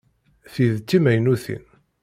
Ti 0.51 0.65
d 0.75 0.77
timaynutin. 0.81 1.65